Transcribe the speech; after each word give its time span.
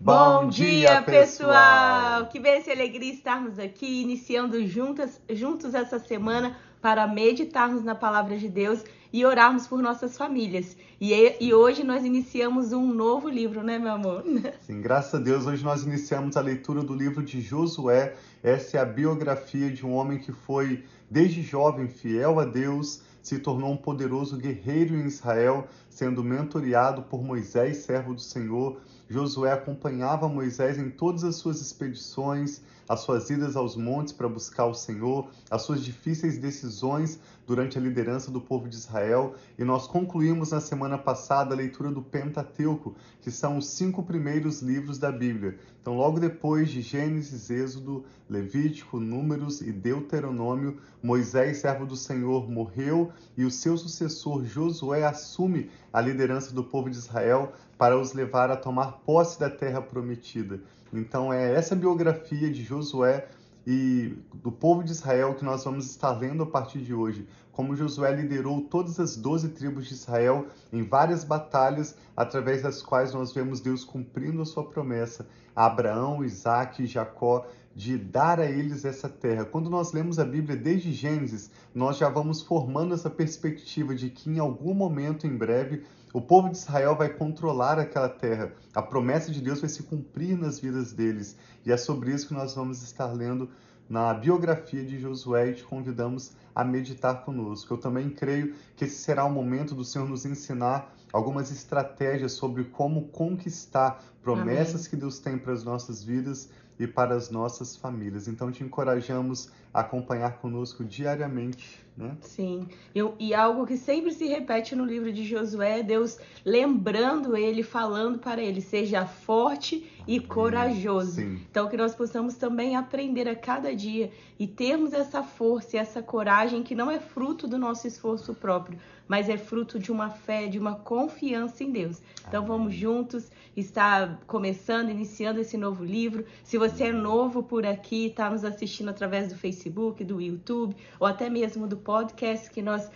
Bom 0.00 0.48
dia, 0.48 1.00
pessoal! 1.02 2.26
Que 2.26 2.38
bênção 2.38 2.72
e 2.72 2.76
alegria 2.76 3.12
estarmos 3.12 3.58
aqui, 3.58 4.02
iniciando 4.02 4.64
juntas, 4.66 5.20
juntos 5.30 5.74
essa 5.74 5.98
semana 5.98 6.56
para 6.82 7.06
meditarmos 7.06 7.82
na 7.82 7.94
palavra 7.94 8.36
de 8.36 8.48
Deus 8.48 8.84
e 9.12 9.24
orarmos 9.24 9.66
por 9.66 9.80
nossas 9.80 10.16
famílias. 10.16 10.76
E, 11.00 11.12
e 11.40 11.54
hoje 11.54 11.82
nós 11.82 12.04
iniciamos 12.04 12.72
um 12.72 12.92
novo 12.92 13.28
livro, 13.28 13.62
né, 13.62 13.78
meu 13.78 13.92
amor? 13.92 14.22
Sim, 14.66 14.82
graças 14.82 15.14
a 15.14 15.18
Deus, 15.18 15.46
hoje 15.46 15.64
nós 15.64 15.82
iniciamos 15.82 16.36
a 16.36 16.42
leitura 16.42 16.82
do 16.82 16.94
livro 16.94 17.24
de 17.24 17.40
Josué. 17.40 18.14
Essa 18.42 18.76
é 18.76 18.80
a 18.80 18.84
biografia 18.84 19.70
de 19.70 19.84
um 19.84 19.94
homem 19.94 20.18
que 20.18 20.30
foi, 20.30 20.84
desde 21.10 21.42
jovem, 21.42 21.88
fiel 21.88 22.38
a 22.38 22.44
Deus, 22.44 23.02
se 23.22 23.38
tornou 23.38 23.72
um 23.72 23.76
poderoso 23.76 24.36
guerreiro 24.36 24.94
em 24.94 25.06
Israel, 25.06 25.66
sendo 25.96 26.22
mentoreado 26.22 27.04
por 27.04 27.24
Moisés, 27.24 27.78
servo 27.78 28.12
do 28.12 28.20
Senhor. 28.20 28.78
Josué 29.08 29.50
acompanhava 29.50 30.28
Moisés 30.28 30.76
em 30.76 30.90
todas 30.90 31.24
as 31.24 31.36
suas 31.36 31.58
expedições, 31.62 32.60
as 32.86 33.00
suas 33.00 33.30
idas 33.30 33.56
aos 33.56 33.76
montes 33.76 34.12
para 34.12 34.28
buscar 34.28 34.66
o 34.66 34.74
Senhor, 34.74 35.26
as 35.50 35.62
suas 35.62 35.82
difíceis 35.82 36.36
decisões 36.36 37.18
durante 37.46 37.78
a 37.78 37.80
liderança 37.80 38.30
do 38.30 38.42
povo 38.42 38.68
de 38.68 38.76
Israel. 38.76 39.34
E 39.58 39.64
nós 39.64 39.86
concluímos 39.86 40.50
na 40.50 40.60
semana 40.60 40.98
passada 40.98 41.54
a 41.54 41.56
leitura 41.56 41.90
do 41.90 42.02
Pentateuco, 42.02 42.94
que 43.22 43.30
são 43.30 43.56
os 43.56 43.66
cinco 43.68 44.02
primeiros 44.02 44.60
livros 44.60 44.98
da 44.98 45.10
Bíblia. 45.10 45.58
Então, 45.80 45.96
logo 45.96 46.18
depois 46.18 46.68
de 46.68 46.82
Gênesis, 46.82 47.48
Êxodo, 47.48 48.04
Levítico, 48.28 48.98
Números 48.98 49.60
e 49.60 49.70
Deuteronômio, 49.72 50.78
Moisés, 51.00 51.58
servo 51.58 51.86
do 51.86 51.96
Senhor, 51.96 52.50
morreu 52.50 53.12
e 53.36 53.44
o 53.44 53.50
seu 53.50 53.78
sucessor 53.78 54.44
Josué 54.44 55.04
assume 55.04 55.70
a 55.96 56.00
liderança 56.02 56.54
do 56.54 56.62
povo 56.62 56.90
de 56.90 56.98
Israel 56.98 57.54
para 57.78 57.98
os 57.98 58.12
levar 58.12 58.50
a 58.50 58.56
tomar 58.56 59.00
posse 59.06 59.40
da 59.40 59.48
terra 59.48 59.80
prometida. 59.80 60.60
Então 60.92 61.32
é 61.32 61.54
essa 61.54 61.74
biografia 61.74 62.52
de 62.52 62.62
Josué 62.62 63.26
e 63.66 64.14
do 64.34 64.52
povo 64.52 64.84
de 64.84 64.92
Israel 64.92 65.34
que 65.34 65.42
nós 65.42 65.64
vamos 65.64 65.86
estar 65.86 66.10
lendo 66.10 66.42
a 66.42 66.46
partir 66.46 66.80
de 66.80 66.92
hoje. 66.92 67.26
Como 67.50 67.74
Josué 67.74 68.14
liderou 68.14 68.60
todas 68.60 69.00
as 69.00 69.16
doze 69.16 69.48
tribos 69.48 69.86
de 69.86 69.94
Israel 69.94 70.48
em 70.70 70.82
várias 70.82 71.24
batalhas, 71.24 71.96
através 72.14 72.60
das 72.60 72.82
quais 72.82 73.14
nós 73.14 73.32
vemos 73.32 73.60
Deus 73.60 73.82
cumprindo 73.82 74.42
a 74.42 74.44
sua 74.44 74.68
promessa 74.68 75.26
a 75.56 75.64
Abraão, 75.64 76.22
Isaac 76.22 76.84
Jacó 76.84 77.46
de 77.76 77.98
dar 77.98 78.40
a 78.40 78.46
eles 78.46 78.86
essa 78.86 79.06
terra. 79.06 79.44
Quando 79.44 79.68
nós 79.68 79.92
lemos 79.92 80.18
a 80.18 80.24
Bíblia 80.24 80.56
desde 80.56 80.94
Gênesis, 80.94 81.50
nós 81.74 81.98
já 81.98 82.08
vamos 82.08 82.40
formando 82.40 82.94
essa 82.94 83.10
perspectiva 83.10 83.94
de 83.94 84.08
que 84.08 84.30
em 84.30 84.38
algum 84.38 84.72
momento 84.72 85.26
em 85.26 85.36
breve 85.36 85.84
o 86.10 86.22
povo 86.22 86.48
de 86.48 86.56
Israel 86.56 86.96
vai 86.96 87.10
controlar 87.10 87.78
aquela 87.78 88.08
terra. 88.08 88.54
A 88.74 88.80
promessa 88.80 89.30
de 89.30 89.42
Deus 89.42 89.60
vai 89.60 89.68
se 89.68 89.82
cumprir 89.82 90.38
nas 90.38 90.58
vidas 90.58 90.94
deles. 90.94 91.36
E 91.66 91.70
é 91.70 91.76
sobre 91.76 92.14
isso 92.14 92.28
que 92.28 92.32
nós 92.32 92.54
vamos 92.54 92.82
estar 92.82 93.12
lendo 93.12 93.50
na 93.86 94.14
biografia 94.14 94.82
de 94.82 94.98
Josué 94.98 95.50
e 95.50 95.54
te 95.56 95.62
convidamos 95.62 96.32
a 96.54 96.64
meditar 96.64 97.26
conosco. 97.26 97.74
Eu 97.74 97.78
também 97.78 98.08
creio 98.08 98.54
que 98.74 98.86
esse 98.86 98.96
será 98.96 99.26
o 99.26 99.30
momento 99.30 99.74
do 99.74 99.84
Senhor 99.84 100.08
nos 100.08 100.24
ensinar 100.24 100.96
algumas 101.12 101.52
estratégias 101.52 102.32
sobre 102.32 102.64
como 102.64 103.08
conquistar 103.08 104.02
promessas 104.22 104.80
Amém. 104.80 104.90
que 104.90 104.96
Deus 104.96 105.18
tem 105.18 105.36
para 105.36 105.52
as 105.52 105.62
nossas 105.62 106.02
vidas 106.02 106.48
e 106.78 106.86
para 106.86 107.14
as 107.14 107.30
nossas 107.30 107.76
famílias. 107.76 108.28
Então 108.28 108.52
te 108.52 108.62
encorajamos 108.62 109.50
acompanhar 109.72 110.38
conosco 110.38 110.84
diariamente. 110.84 111.84
Né? 111.96 112.14
Sim, 112.20 112.68
Eu, 112.94 113.14
e 113.18 113.32
algo 113.32 113.66
que 113.66 113.78
sempre 113.78 114.12
se 114.12 114.26
repete 114.26 114.76
no 114.76 114.84
livro 114.84 115.10
de 115.10 115.24
Josué 115.24 115.80
é 115.80 115.82
Deus 115.82 116.18
lembrando 116.44 117.34
ele, 117.34 117.62
falando 117.62 118.18
para 118.18 118.42
ele: 118.42 118.60
seja 118.60 119.06
forte 119.06 119.90
e 120.06 120.20
corajoso. 120.20 121.12
Sim. 121.12 121.40
Então, 121.50 121.68
que 121.68 121.76
nós 121.76 121.94
possamos 121.94 122.34
também 122.34 122.76
aprender 122.76 123.26
a 123.26 123.34
cada 123.34 123.74
dia 123.74 124.10
e 124.38 124.46
termos 124.46 124.92
essa 124.92 125.22
força 125.22 125.76
e 125.76 125.78
essa 125.78 126.02
coragem 126.02 126.62
que 126.62 126.74
não 126.74 126.90
é 126.90 127.00
fruto 127.00 127.48
do 127.48 127.56
nosso 127.56 127.86
esforço 127.86 128.34
próprio, 128.34 128.78
mas 129.08 129.28
é 129.28 129.38
fruto 129.38 129.78
de 129.78 129.90
uma 129.90 130.10
fé, 130.10 130.46
de 130.46 130.58
uma 130.58 130.74
confiança 130.74 131.64
em 131.64 131.70
Deus. 131.70 132.02
Então 132.28 132.44
Amém. 132.44 132.58
vamos 132.58 132.74
juntos 132.74 133.30
estar 133.56 134.20
começando, 134.26 134.90
iniciando 134.90 135.40
esse 135.40 135.56
novo 135.56 135.82
livro. 135.82 136.26
Se 136.44 136.58
você 136.58 136.84
é 136.84 136.92
novo 136.92 137.42
por 137.42 137.64
aqui, 137.64 138.06
está 138.06 138.28
nos 138.28 138.44
assistindo 138.44 138.90
através 138.90 139.28
do 139.32 139.38
Facebook, 139.38 139.65
do 140.04 140.20
YouTube 140.20 140.76
ou 140.98 141.06
até 141.06 141.28
mesmo 141.28 141.66
do 141.66 141.76
podcast 141.76 142.50
que 142.50 142.62
nós 142.62 142.90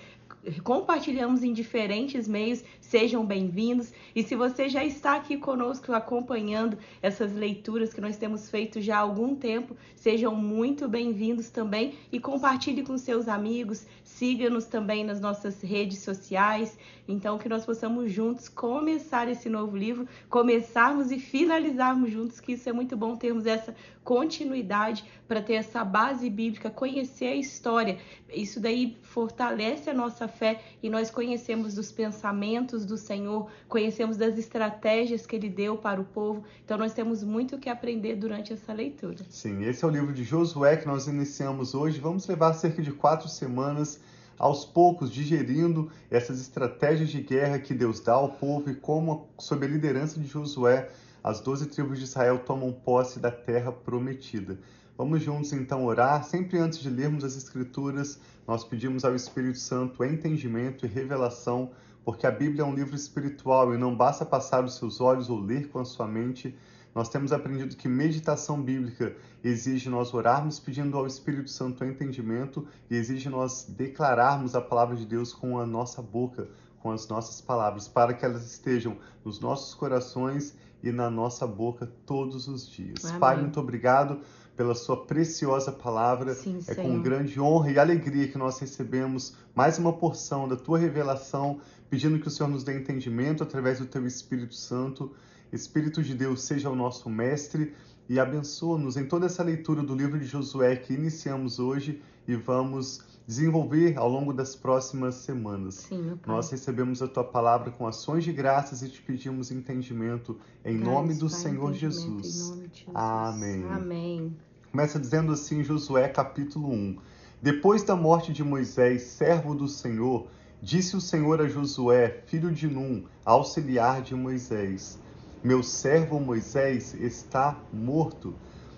compartilhamos 0.63 1.43
em 1.43 1.53
diferentes 1.53 2.27
meios. 2.27 2.65
Sejam 2.81 3.25
bem-vindos. 3.25 3.93
E 4.15 4.23
se 4.23 4.35
você 4.35 4.69
já 4.69 4.85
está 4.85 5.17
aqui 5.17 5.37
conosco 5.37 5.93
acompanhando 5.93 6.79
essas 7.01 7.33
leituras 7.33 7.93
que 7.93 8.01
nós 8.01 8.17
temos 8.17 8.51
feito 8.51 8.81
já 8.81 8.97
há 8.97 9.01
algum 9.01 9.35
tempo, 9.35 9.77
sejam 9.95 10.35
muito 10.35 10.89
bem-vindos 10.89 11.51
também 11.51 11.95
e 12.11 12.19
compartilhe 12.19 12.83
com 12.83 12.97
seus 12.99 13.29
amigos, 13.29 13.87
siga-nos 14.03 14.67
também 14.67 15.05
nas 15.05 15.21
nossas 15.21 15.61
redes 15.61 15.99
sociais. 15.99 16.77
Então, 17.07 17.39
que 17.39 17.49
nós 17.49 17.67
possamos 17.67 18.13
juntos 18.13 18.49
começar 18.49 19.29
esse 19.29 19.49
novo 19.49 19.77
livro, 19.77 20.09
começarmos 20.29 21.11
e 21.11 21.19
finalizarmos 21.19 22.11
juntos, 22.11 22.41
que 22.41 22.53
isso 22.53 22.69
é 22.69 22.73
muito 22.73 22.97
bom 22.97 23.17
termos 23.17 23.47
essa 23.47 23.75
continuidade 24.05 25.05
para 25.27 25.43
ter 25.43 25.55
essa 25.55 25.85
base 25.85 26.29
bíblica, 26.31 26.71
conhecer 26.71 27.27
a 27.27 27.35
história. 27.35 27.99
Isso 28.33 28.61
daí 28.61 28.97
fortalece 29.03 29.91
a 29.91 29.95
nossa 29.95 30.20
fé 30.29 30.61
e 30.83 30.89
nós 30.89 31.11
conhecemos 31.11 31.75
dos 31.75 31.93
pensamentos 31.93 32.85
do 32.85 32.97
Senhor, 32.97 33.51
conhecemos 33.69 34.17
das 34.17 34.39
estratégias 34.39 35.27
que 35.27 35.37
ele 35.37 35.49
deu 35.49 35.77
para 35.77 36.01
o 36.01 36.05
povo. 36.05 36.45
Então 36.65 36.79
nós 36.79 36.93
temos 36.93 37.23
muito 37.23 37.59
que 37.59 37.69
aprender 37.69 38.17
durante 38.17 38.53
essa 38.53 38.73
leitura. 38.73 39.25
Sim, 39.29 39.65
esse 39.65 39.85
é 39.85 39.89
o 39.89 39.91
livro 39.91 40.13
de 40.13 40.25
Josué 40.25 40.77
que 40.77 40.87
nós 40.87 41.07
iniciamos 41.07 41.75
hoje. 41.75 42.01
Vamos 42.01 42.27
levar 42.27 42.53
cerca 42.55 42.83
de 42.83 42.93
quatro 42.93 43.29
semanas 43.29 44.01
aos 44.39 44.65
poucos 44.65 45.13
digerindo 45.13 45.91
essas 46.11 46.41
estratégias 46.41 47.11
de 47.11 47.21
guerra 47.21 47.59
que 47.59 47.75
Deus 47.75 48.01
dá 48.01 48.15
ao 48.15 48.31
povo 48.31 48.71
e 48.71 48.75
como, 48.75 49.29
sob 49.39 49.67
a 49.67 49.69
liderança 49.69 50.19
de 50.19 50.27
Josué, 50.27 50.89
as 51.23 51.41
doze 51.43 51.67
tribos 51.67 51.99
de 51.99 52.05
Israel 52.05 52.39
tomam 52.39 52.73
posse 52.73 53.19
da 53.21 53.31
terra 53.31 53.71
prometida. 53.71 54.59
Vamos 55.01 55.23
juntos 55.23 55.55
então 55.55 55.87
orar. 55.87 56.23
Sempre 56.25 56.59
antes 56.59 56.79
de 56.79 56.91
lermos 56.91 57.25
as 57.25 57.35
Escrituras, 57.35 58.21
nós 58.47 58.65
pedimos 58.65 59.03
ao 59.03 59.15
Espírito 59.15 59.59
Santo 59.59 60.05
entendimento 60.05 60.85
e 60.85 60.89
revelação, 60.91 61.71
porque 62.05 62.27
a 62.27 62.31
Bíblia 62.31 62.65
é 62.65 62.67
um 62.67 62.75
livro 62.75 62.95
espiritual 62.95 63.73
e 63.73 63.79
não 63.79 63.97
basta 63.97 64.27
passar 64.27 64.63
os 64.63 64.77
seus 64.77 65.01
olhos 65.01 65.31
ou 65.31 65.41
ler 65.41 65.71
com 65.71 65.79
a 65.79 65.87
sua 65.87 66.07
mente. 66.07 66.55
Nós 66.95 67.09
temos 67.09 67.33
aprendido 67.33 67.77
que 67.77 67.89
meditação 67.89 68.61
bíblica 68.61 69.17
exige 69.43 69.89
nós 69.89 70.13
orarmos 70.13 70.61
pedindo 70.61 70.99
ao 70.99 71.07
Espírito 71.07 71.49
Santo 71.49 71.83
entendimento 71.83 72.69
e 72.91 72.95
exige 72.95 73.31
nós 73.31 73.65
declararmos 73.71 74.55
a 74.55 74.61
palavra 74.61 74.97
de 74.97 75.07
Deus 75.07 75.33
com 75.33 75.59
a 75.59 75.65
nossa 75.65 76.03
boca, 76.03 76.47
com 76.79 76.91
as 76.91 77.09
nossas 77.09 77.41
palavras, 77.41 77.89
para 77.89 78.13
que 78.13 78.23
elas 78.23 78.45
estejam 78.45 78.99
nos 79.25 79.41
nossos 79.41 79.73
corações 79.73 80.55
e 80.83 80.93
na 80.93 81.11
nossa 81.11 81.47
boca 81.47 81.91
todos 82.05 82.49
os 82.49 82.69
dias. 82.69 83.03
Amém. 83.07 83.19
Pai, 83.19 83.41
muito 83.41 83.59
obrigado 83.59 84.21
pela 84.61 84.75
sua 84.75 85.07
preciosa 85.07 85.73
palavra. 85.73 86.35
Sim, 86.35 86.59
é 86.69 86.75
com 86.75 87.01
grande 87.01 87.41
honra 87.41 87.71
e 87.71 87.79
alegria 87.79 88.29
que 88.29 88.37
nós 88.37 88.59
recebemos 88.59 89.35
mais 89.55 89.79
uma 89.79 89.91
porção 89.91 90.47
da 90.47 90.55
tua 90.55 90.79
revelação, 90.79 91.63
pedindo 91.89 92.19
que 92.19 92.29
o 92.29 92.31
Senhor 92.31 92.51
nos 92.51 92.63
dê 92.63 92.79
entendimento 92.79 93.43
através 93.43 93.79
do 93.79 93.87
teu 93.87 94.07
Espírito 94.07 94.55
Santo. 94.55 95.15
Espírito 95.51 96.03
de 96.03 96.15
Deus 96.15 96.43
seja 96.43 96.69
o 96.69 96.77
nosso 96.77 97.09
mestre 97.09 97.73
e 98.07 98.21
abençoa-nos 98.21 98.99
em 98.99 99.07
toda 99.07 99.25
essa 99.25 99.43
leitura 99.43 99.83
do 99.83 99.95
livro 99.95 100.19
de 100.19 100.27
Josué 100.27 100.77
que 100.77 100.93
iniciamos 100.93 101.59
hoje 101.59 102.03
e 102.29 102.37
vamos 102.37 103.01
desenvolver 103.27 103.97
ao 103.97 104.09
longo 104.09 104.33
das 104.33 104.57
próximas 104.57 105.15
semanas. 105.15 105.75
Sim, 105.77 106.19
Nós 106.27 106.51
recebemos 106.51 107.01
a 107.01 107.07
tua 107.07 107.23
palavra 107.23 107.71
com 107.71 107.87
ações 107.87 108.25
de 108.25 108.33
graças 108.33 108.83
e 108.83 108.89
te 108.89 109.01
pedimos 109.01 109.53
entendimento 109.53 110.37
em 110.65 110.77
nome 110.77 111.15
do 111.15 111.29
Senhor 111.29 111.73
Jesus. 111.73 112.51
Nome 112.51 112.69
Jesus. 112.73 112.93
Amém. 112.93 113.65
Amém. 113.71 114.37
Começa 114.71 115.01
dizendo 115.01 115.33
assim 115.33 115.65
Josué 115.65 116.07
capítulo 116.07 116.71
1. 116.71 116.97
Depois 117.43 117.83
da 117.83 117.97
morte 117.97 118.33
de 118.33 118.45
Moisés, 118.45 119.03
servo 119.03 119.53
do 119.53 119.67
Senhor, 119.67 120.29
disse 120.63 120.97
o 120.97 121.01
Senhor 121.01 121.41
a 121.41 121.49
Josué, 121.49 122.23
filho 122.27 122.53
de 122.53 122.69
Num, 122.69 123.05
auxiliar 123.25 124.01
de 124.01 124.15
Moisés: 124.15 124.97
Meu 125.43 125.61
servo 125.61 126.21
Moisés 126.21 126.95
está 126.95 127.59
morto. 127.73 128.33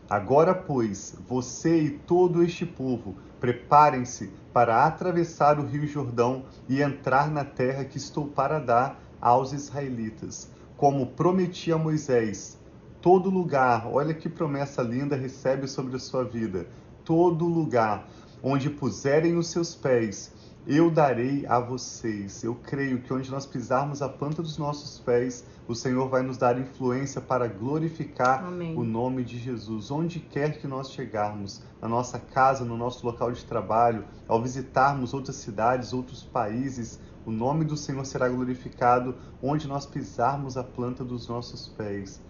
Agora, 0.08 0.54
pois, 0.54 1.14
você 1.28 1.82
e 1.82 1.90
todo 1.90 2.42
este 2.42 2.64
povo, 2.64 3.14
preparem-se 3.38 4.30
para 4.50 4.86
atravessar 4.86 5.60
o 5.60 5.66
rio 5.66 5.86
Jordão 5.86 6.46
e 6.70 6.80
entrar 6.80 7.30
na 7.30 7.44
terra 7.44 7.84
que 7.84 7.98
estou 7.98 8.28
para 8.28 8.58
dar 8.58 8.98
aos 9.20 9.52
israelitas, 9.52 10.50
como 10.74 11.08
prometi 11.08 11.70
a 11.70 11.76
Moisés. 11.76 12.61
Todo 13.02 13.28
lugar, 13.30 13.88
olha 13.92 14.14
que 14.14 14.28
promessa 14.28 14.80
linda 14.80 15.16
recebe 15.16 15.66
sobre 15.66 15.96
a 15.96 15.98
sua 15.98 16.22
vida. 16.22 16.68
Todo 17.04 17.44
lugar 17.44 18.08
onde 18.40 18.70
puserem 18.70 19.36
os 19.36 19.48
seus 19.48 19.74
pés, 19.74 20.32
eu 20.64 20.88
darei 20.88 21.44
a 21.48 21.58
vocês. 21.58 22.44
Eu 22.44 22.54
creio 22.54 23.02
que 23.02 23.12
onde 23.12 23.28
nós 23.28 23.44
pisarmos 23.44 24.02
a 24.02 24.08
planta 24.08 24.40
dos 24.40 24.56
nossos 24.56 25.00
pés, 25.00 25.44
o 25.66 25.74
Senhor 25.74 26.08
vai 26.08 26.22
nos 26.22 26.36
dar 26.36 26.56
influência 26.56 27.20
para 27.20 27.48
glorificar 27.48 28.44
Amém. 28.44 28.78
o 28.78 28.84
nome 28.84 29.24
de 29.24 29.36
Jesus. 29.36 29.90
Onde 29.90 30.20
quer 30.20 30.60
que 30.60 30.68
nós 30.68 30.92
chegarmos, 30.92 31.60
na 31.80 31.88
nossa 31.88 32.20
casa, 32.20 32.64
no 32.64 32.76
nosso 32.76 33.04
local 33.04 33.32
de 33.32 33.44
trabalho, 33.44 34.04
ao 34.28 34.40
visitarmos 34.40 35.12
outras 35.12 35.34
cidades, 35.34 35.92
outros 35.92 36.22
países, 36.22 37.00
o 37.26 37.32
nome 37.32 37.64
do 37.64 37.76
Senhor 37.76 38.06
será 38.06 38.28
glorificado 38.28 39.16
onde 39.42 39.66
nós 39.66 39.86
pisarmos 39.86 40.56
a 40.56 40.62
planta 40.62 41.04
dos 41.04 41.26
nossos 41.26 41.68
pés. 41.68 42.20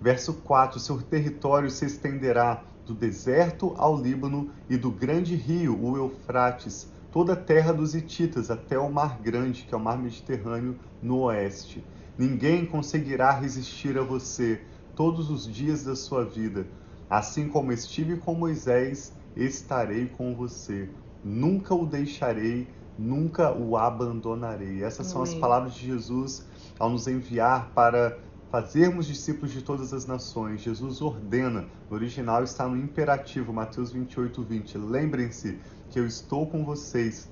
Verso 0.00 0.34
4: 0.34 0.78
Seu 0.78 1.00
território 1.00 1.70
se 1.70 1.84
estenderá 1.84 2.62
do 2.86 2.94
deserto 2.94 3.74
ao 3.76 3.96
Líbano 3.96 4.50
e 4.68 4.76
do 4.76 4.90
grande 4.90 5.34
rio, 5.34 5.78
o 5.82 5.96
Eufrates, 5.96 6.92
toda 7.10 7.32
a 7.32 7.36
terra 7.36 7.72
dos 7.72 7.94
Hititas 7.94 8.50
até 8.50 8.78
o 8.78 8.90
Mar 8.90 9.20
Grande, 9.20 9.62
que 9.62 9.74
é 9.74 9.76
o 9.76 9.80
Mar 9.80 9.98
Mediterrâneo, 9.98 10.76
no 11.00 11.20
oeste. 11.20 11.84
Ninguém 12.18 12.66
conseguirá 12.66 13.32
resistir 13.32 13.98
a 13.98 14.02
você 14.02 14.60
todos 14.94 15.30
os 15.30 15.46
dias 15.46 15.82
da 15.82 15.96
sua 15.96 16.24
vida. 16.24 16.66
Assim 17.08 17.48
como 17.48 17.72
estive 17.72 18.16
com 18.16 18.34
Moisés, 18.34 19.12
estarei 19.36 20.06
com 20.06 20.34
você. 20.34 20.88
Nunca 21.22 21.74
o 21.74 21.86
deixarei, 21.86 22.68
nunca 22.98 23.52
o 23.52 23.76
abandonarei. 23.76 24.82
Essas 24.82 25.06
Amém. 25.06 25.12
são 25.12 25.22
as 25.22 25.34
palavras 25.34 25.74
de 25.74 25.86
Jesus 25.86 26.46
ao 26.78 26.90
nos 26.90 27.06
enviar 27.06 27.70
para 27.74 28.18
fazermos 28.54 29.08
discípulos 29.08 29.50
de 29.50 29.62
todas 29.62 29.92
as 29.92 30.06
nações. 30.06 30.60
Jesus 30.60 31.02
ordena, 31.02 31.66
no 31.90 31.96
original 31.96 32.44
está 32.44 32.68
no 32.68 32.76
imperativo, 32.76 33.52
Mateus 33.52 33.90
28, 33.90 34.40
20. 34.44 34.78
Lembrem-se 34.78 35.58
que 35.90 35.98
eu 35.98 36.06
estou 36.06 36.46
com 36.46 36.64
vocês 36.64 37.28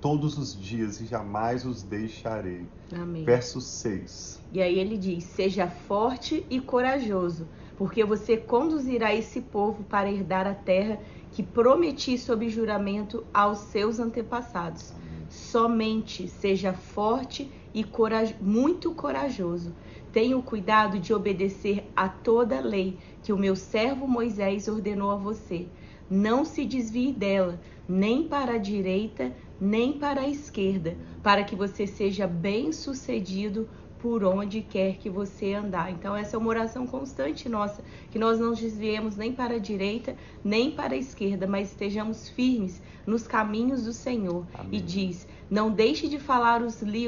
todos 0.00 0.36
os 0.36 0.60
dias 0.60 1.00
e 1.00 1.06
jamais 1.06 1.64
os 1.64 1.84
deixarei. 1.84 2.66
Amém. 2.92 3.24
Verso 3.24 3.60
6. 3.60 4.42
E 4.52 4.60
aí 4.60 4.76
ele 4.76 4.98
diz: 4.98 5.22
Seja 5.22 5.68
forte 5.68 6.44
e 6.50 6.60
corajoso, 6.60 7.46
porque 7.76 8.04
você 8.04 8.36
conduzirá 8.36 9.14
esse 9.14 9.40
povo 9.40 9.84
para 9.84 10.10
herdar 10.10 10.48
a 10.48 10.54
terra 10.54 10.98
que 11.30 11.44
prometi 11.44 12.18
sob 12.18 12.48
juramento 12.48 13.24
aos 13.32 13.58
seus 13.58 14.00
antepassados. 14.00 14.90
Amém. 14.90 15.26
Somente 15.30 16.26
seja 16.26 16.72
forte 16.72 17.48
e 17.72 17.84
coraj 17.84 18.34
muito 18.40 18.92
corajoso. 18.92 19.72
Tenha 20.16 20.34
o 20.34 20.42
cuidado 20.42 20.98
de 20.98 21.12
obedecer 21.12 21.84
a 21.94 22.08
toda 22.08 22.56
a 22.56 22.62
lei 22.62 22.96
que 23.22 23.34
o 23.34 23.38
meu 23.38 23.54
servo 23.54 24.08
Moisés 24.08 24.66
ordenou 24.66 25.10
a 25.10 25.14
você. 25.14 25.66
Não 26.08 26.42
se 26.42 26.64
desvie 26.64 27.12
dela 27.12 27.60
nem 27.86 28.26
para 28.26 28.54
a 28.54 28.58
direita, 28.58 29.30
nem 29.60 29.92
para 29.92 30.22
a 30.22 30.26
esquerda, 30.26 30.96
para 31.22 31.44
que 31.44 31.54
você 31.54 31.86
seja 31.86 32.26
bem-sucedido 32.26 33.68
por 33.98 34.24
onde 34.24 34.62
quer 34.62 34.96
que 34.96 35.10
você 35.10 35.52
andar. 35.52 35.90
Então, 35.90 36.16
essa 36.16 36.36
é 36.36 36.38
uma 36.38 36.48
oração 36.48 36.86
constante 36.86 37.46
nossa, 37.46 37.84
que 38.10 38.18
nós 38.18 38.40
não 38.40 38.54
desviemos 38.54 39.16
nem 39.16 39.34
para 39.34 39.56
a 39.56 39.58
direita, 39.58 40.16
nem 40.42 40.70
para 40.70 40.94
a 40.94 40.98
esquerda, 40.98 41.46
mas 41.46 41.72
estejamos 41.72 42.26
firmes 42.30 42.80
nos 43.06 43.26
caminhos 43.26 43.84
do 43.84 43.92
Senhor. 43.92 44.46
Amém. 44.54 44.78
E 44.78 44.80
diz: 44.80 45.28
Não 45.48 45.70
deixe 45.70 46.08
de 46.08 46.18
falar 46.18 46.60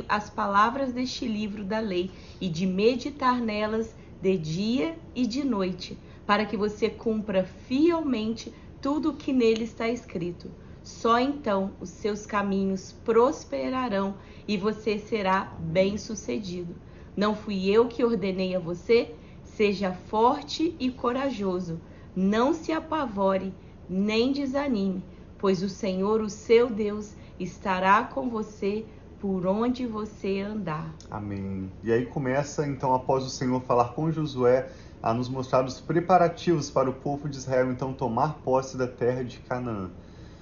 as 0.09 0.31
palavras 0.31 0.93
deste 0.93 1.27
livro 1.27 1.65
da 1.65 1.81
lei 1.81 2.11
e 2.41 2.49
de 2.49 2.67
meditar 2.67 3.41
nelas 3.41 3.95
de 4.23 4.37
dia 4.37 4.97
e 5.15 5.27
de 5.27 5.45
noite, 5.45 5.99
para 6.27 6.45
que 6.45 6.57
você 6.57 6.89
cumpra 6.89 7.45
fielmente 7.45 8.53
tudo 8.81 9.11
o 9.11 9.15
que 9.15 9.33
nele 9.33 9.65
está 9.65 9.89
escrito. 9.89 10.51
Só 10.85 11.19
então 11.19 11.73
os 11.81 11.91
seus 11.91 12.25
caminhos 12.25 12.93
prosperarão 13.05 14.15
e 14.47 14.57
você 14.57 14.99
será 14.99 15.53
bem-sucedido. 15.59 16.75
Não 17.17 17.35
fui 17.35 17.69
eu 17.69 17.89
que 17.89 18.05
ordenei 18.05 18.55
a 18.55 18.61
você? 18.61 19.15
Seja 19.43 19.93
forte 19.93 20.75
e 20.79 20.91
corajoso. 20.91 21.81
Não 22.15 22.55
se 22.55 22.71
apavore, 22.71 23.53
nem 23.89 24.33
desanime, 24.33 25.03
pois 25.39 25.63
o 25.63 25.69
Senhor, 25.69 26.21
o 26.21 26.31
seu 26.31 26.71
Deus, 26.71 27.15
estará 27.39 28.05
com 28.05 28.29
você 28.29 28.85
por 29.21 29.47
onde 29.47 29.87
você 29.87 30.41
andar. 30.41 30.95
Amém. 31.11 31.71
E 31.83 31.93
aí 31.93 32.07
começa 32.07 32.67
então 32.67 32.95
após 32.95 33.25
o 33.25 33.31
Senhor 33.31 33.61
falar 33.63 33.89
com 33.95 34.11
Josué 34.13 34.71
a 35.03 35.13
nos 35.13 35.29
mostrar 35.29 35.65
os 35.65 35.81
preparativos 35.81 36.71
para 36.71 36.91
o 36.91 36.93
povo 36.93 37.29
de 37.29 37.37
Israel 37.37 37.71
então 37.71 37.93
tomar 37.93 38.35
posse 38.45 38.77
da 38.77 38.87
terra 38.87 39.25
de 39.25 39.39
Canaã. 39.41 39.91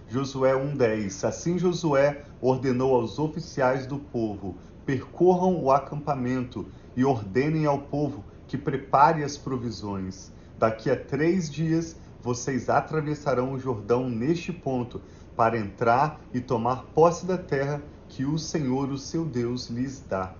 Josué 0.09 0.55
1:10. 0.55 1.25
Assim 1.25 1.59
Josué 1.59 2.23
ordenou 2.41 2.95
aos 2.95 3.19
oficiais 3.19 3.87
do 3.87 3.99
povo: 3.99 4.57
percorram 4.85 5.63
o 5.63 5.71
acampamento 5.71 6.67
e 6.95 7.05
ordenem 7.05 7.67
ao 7.67 7.79
povo 7.79 8.25
que 8.47 8.57
prepare 8.57 9.25
as 9.25 9.37
provisões. 9.37 10.31
Daqui 10.59 10.91
a 10.91 10.97
três 10.97 11.51
dias 11.51 11.97
vocês 12.23 12.69
atravessarão 12.69 13.53
o 13.53 13.59
Jordão 13.59 14.09
neste 14.09 14.53
ponto 14.53 15.01
para 15.37 15.59
entrar 15.59 16.21
e 16.33 16.41
tomar 16.41 16.87
posse 16.95 17.27
da 17.27 17.37
terra 17.37 17.83
que 18.09 18.25
o 18.25 18.39
Senhor, 18.39 18.91
o 18.91 18.99
seu 18.99 19.25
Deus, 19.25 19.69
lhes 19.69 20.01
dá. 20.01 20.35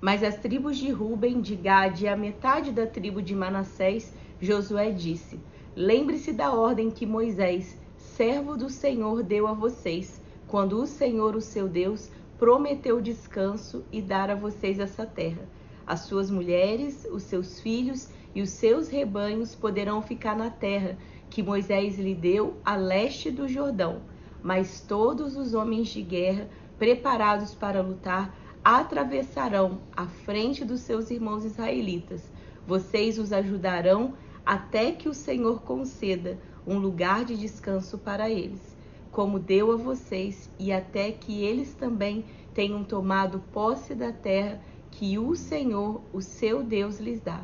Mas 0.00 0.22
as 0.22 0.36
tribos 0.36 0.76
de 0.76 0.90
Ruben, 0.90 1.40
de 1.40 1.56
Gade 1.56 2.04
e 2.04 2.08
a 2.08 2.16
metade 2.16 2.70
da 2.70 2.86
tribo 2.86 3.22
de 3.22 3.34
Manassés, 3.34 4.12
Josué 4.40 4.90
disse: 4.90 5.40
Lembre-se 5.74 6.32
da 6.32 6.52
ordem 6.52 6.90
que 6.90 7.06
Moisés, 7.06 7.78
servo 7.96 8.56
do 8.56 8.68
Senhor 8.68 9.22
deu 9.22 9.46
a 9.46 9.52
vocês, 9.52 10.20
quando 10.46 10.80
o 10.80 10.86
Senhor, 10.86 11.34
o 11.34 11.40
seu 11.40 11.68
Deus, 11.68 12.10
prometeu 12.38 13.00
descanso 13.00 13.84
e 13.92 14.02
dar 14.02 14.28
a 14.28 14.34
vocês 14.34 14.78
essa 14.78 15.06
terra. 15.06 15.48
As 15.86 16.00
suas 16.00 16.30
mulheres, 16.30 17.06
os 17.10 17.22
seus 17.22 17.60
filhos 17.60 18.08
e 18.34 18.42
os 18.42 18.50
seus 18.50 18.88
rebanhos 18.88 19.54
poderão 19.54 20.02
ficar 20.02 20.36
na 20.36 20.50
terra 20.50 20.98
que 21.30 21.42
Moisés 21.42 21.98
lhe 21.98 22.14
deu 22.14 22.56
a 22.64 22.76
leste 22.76 23.30
do 23.30 23.48
Jordão, 23.48 24.02
mas 24.42 24.80
todos 24.80 25.36
os 25.36 25.54
homens 25.54 25.88
de 25.88 26.02
guerra 26.02 26.48
preparados 26.78 27.54
para 27.54 27.80
lutar 27.80 28.34
atravessarão 28.64 29.80
a 29.96 30.06
frente 30.06 30.64
dos 30.64 30.80
seus 30.80 31.10
irmãos 31.10 31.44
israelitas. 31.44 32.30
Vocês 32.66 33.18
os 33.18 33.32
ajudarão 33.32 34.14
até 34.44 34.92
que 34.92 35.08
o 35.08 35.14
Senhor 35.14 35.62
conceda 35.62 36.38
um 36.66 36.78
lugar 36.78 37.24
de 37.24 37.36
descanso 37.36 37.98
para 37.98 38.30
eles, 38.30 38.76
como 39.10 39.38
deu 39.38 39.72
a 39.72 39.76
vocês, 39.76 40.48
e 40.58 40.72
até 40.72 41.10
que 41.10 41.42
eles 41.42 41.74
também 41.74 42.24
tenham 42.54 42.84
tomado 42.84 43.42
posse 43.52 43.94
da 43.94 44.12
terra 44.12 44.60
que 44.90 45.18
o 45.18 45.34
Senhor, 45.34 46.02
o 46.12 46.20
seu 46.20 46.62
Deus, 46.62 46.98
lhes 46.98 47.20
dá. 47.20 47.42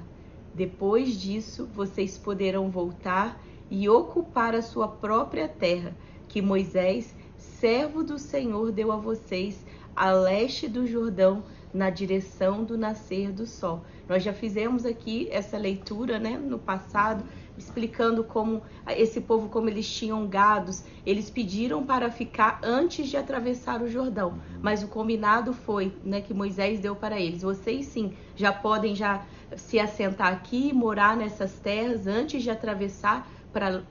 Depois 0.54 1.20
disso, 1.20 1.68
vocês 1.74 2.18
poderão 2.18 2.70
voltar 2.70 3.40
e 3.70 3.88
ocupar 3.88 4.54
a 4.54 4.62
sua 4.62 4.88
própria 4.88 5.48
terra, 5.48 5.96
que 6.28 6.42
Moisés, 6.42 7.14
servo 7.36 8.02
do 8.02 8.18
Senhor, 8.18 8.70
deu 8.70 8.92
a 8.92 8.96
vocês 8.96 9.64
a 9.96 10.12
leste 10.12 10.68
do 10.68 10.86
Jordão, 10.86 11.42
na 11.72 11.90
direção 11.90 12.64
do 12.64 12.78
nascer 12.78 13.30
do 13.30 13.46
sol. 13.46 13.84
Nós 14.08 14.22
já 14.22 14.32
fizemos 14.32 14.86
aqui 14.86 15.28
essa 15.30 15.58
leitura, 15.58 16.18
né, 16.18 16.38
no 16.38 16.58
passado, 16.58 17.24
explicando 17.58 18.24
como 18.24 18.62
esse 18.88 19.20
povo, 19.20 19.48
como 19.48 19.68
eles 19.68 19.88
tinham 19.88 20.26
gados, 20.26 20.84
eles 21.04 21.28
pediram 21.28 21.84
para 21.84 22.10
ficar 22.10 22.60
antes 22.62 23.08
de 23.08 23.16
atravessar 23.16 23.82
o 23.82 23.88
Jordão, 23.88 24.38
mas 24.62 24.82
o 24.82 24.88
combinado 24.88 25.52
foi, 25.52 25.92
né, 26.04 26.20
que 26.20 26.32
Moisés 26.32 26.80
deu 26.80 26.94
para 26.94 27.20
eles. 27.20 27.42
Vocês 27.42 27.86
sim 27.86 28.12
já 28.36 28.52
podem 28.52 28.94
já 28.94 29.26
se 29.56 29.78
assentar 29.78 30.32
aqui, 30.32 30.72
morar 30.72 31.16
nessas 31.16 31.52
terras 31.54 32.06
antes 32.06 32.42
de 32.42 32.50
atravessar 32.50 33.28
para 33.52 33.82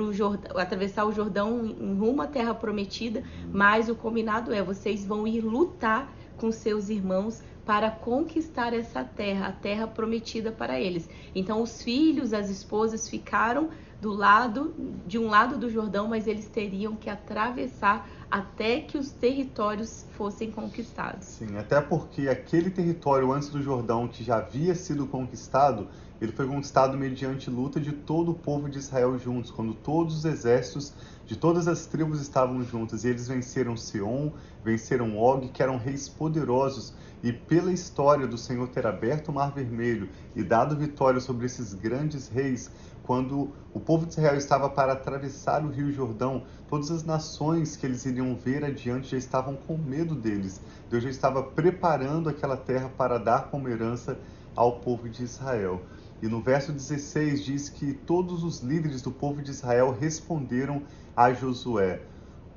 o 0.00 0.12
Jordão, 0.12 0.58
atravessar 0.58 1.04
o 1.04 1.12
Jordão 1.12 1.64
em 1.64 1.94
rumo 1.94 2.22
à 2.22 2.26
terra 2.26 2.54
prometida, 2.54 3.22
mas 3.52 3.88
o 3.88 3.94
combinado 3.94 4.52
é 4.52 4.62
vocês 4.62 5.04
vão 5.04 5.26
ir 5.26 5.40
lutar 5.40 6.12
com 6.36 6.50
seus 6.50 6.88
irmãos 6.88 7.42
para 7.64 7.90
conquistar 7.90 8.74
essa 8.74 9.02
terra, 9.02 9.48
a 9.48 9.52
terra 9.52 9.86
prometida 9.86 10.52
para 10.52 10.78
eles. 10.78 11.08
Então 11.34 11.62
os 11.62 11.82
filhos, 11.82 12.32
as 12.32 12.50
esposas 12.50 13.08
ficaram 13.08 13.70
do 14.00 14.12
lado 14.12 14.74
de 15.06 15.18
um 15.18 15.28
lado 15.28 15.56
do 15.56 15.70
Jordão, 15.70 16.06
mas 16.08 16.26
eles 16.26 16.46
teriam 16.46 16.94
que 16.94 17.08
atravessar 17.08 18.06
até 18.30 18.80
que 18.80 18.98
os 18.98 19.10
territórios 19.10 20.06
fossem 20.10 20.50
conquistados. 20.50 21.26
Sim, 21.26 21.56
até 21.56 21.80
porque 21.80 22.28
aquele 22.28 22.68
território 22.70 23.32
antes 23.32 23.48
do 23.48 23.62
Jordão 23.62 24.06
que 24.06 24.22
já 24.22 24.36
havia 24.36 24.74
sido 24.74 25.06
conquistado 25.06 25.88
ele 26.20 26.32
foi 26.32 26.46
conquistado 26.46 26.96
mediante 26.96 27.50
luta 27.50 27.80
de 27.80 27.92
todo 27.92 28.30
o 28.30 28.34
povo 28.34 28.68
de 28.68 28.78
Israel 28.78 29.18
juntos, 29.18 29.50
quando 29.50 29.74
todos 29.74 30.18
os 30.18 30.24
exércitos 30.24 30.92
de 31.26 31.36
todas 31.36 31.66
as 31.66 31.86
tribos 31.86 32.20
estavam 32.20 32.62
juntos, 32.62 33.04
e 33.04 33.08
eles 33.08 33.26
venceram 33.26 33.76
Seom, 33.76 34.32
venceram 34.64 35.16
Og, 35.16 35.48
que 35.48 35.62
eram 35.62 35.76
reis 35.76 36.08
poderosos, 36.08 36.94
e 37.22 37.32
pela 37.32 37.72
história 37.72 38.26
do 38.26 38.36
Senhor 38.36 38.68
ter 38.68 38.86
aberto 38.86 39.28
o 39.28 39.32
Mar 39.32 39.50
Vermelho 39.52 40.08
e 40.36 40.42
dado 40.42 40.76
vitória 40.76 41.20
sobre 41.20 41.46
esses 41.46 41.72
grandes 41.72 42.28
reis, 42.28 42.70
quando 43.02 43.50
o 43.72 43.80
povo 43.80 44.06
de 44.06 44.12
Israel 44.12 44.36
estava 44.36 44.68
para 44.68 44.92
atravessar 44.92 45.64
o 45.64 45.68
Rio 45.68 45.92
Jordão, 45.92 46.44
todas 46.68 46.90
as 46.90 47.04
nações 47.04 47.76
que 47.76 47.84
eles 47.84 48.04
iriam 48.06 48.34
ver 48.34 48.64
adiante 48.64 49.10
já 49.10 49.18
estavam 49.18 49.56
com 49.56 49.76
medo 49.76 50.14
deles. 50.14 50.60
Deus 50.90 51.02
já 51.02 51.10
estava 51.10 51.42
preparando 51.42 52.28
aquela 52.28 52.56
terra 52.56 52.90
para 52.96 53.18
dar 53.18 53.50
como 53.50 53.68
herança 53.68 54.18
ao 54.56 54.80
povo 54.80 55.08
de 55.08 55.22
Israel. 55.22 55.82
E 56.24 56.26
no 56.26 56.40
verso 56.40 56.72
16 56.72 57.44
diz 57.44 57.68
que 57.68 57.92
todos 57.92 58.42
os 58.42 58.62
líderes 58.62 59.02
do 59.02 59.10
povo 59.12 59.42
de 59.42 59.50
Israel 59.50 59.90
responderam 59.92 60.82
a 61.14 61.30
Josué: 61.34 62.00